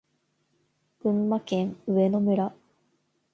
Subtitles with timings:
[1.03, 2.55] 群馬県上野村